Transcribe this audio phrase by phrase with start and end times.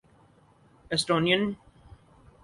[0.91, 1.41] Estonian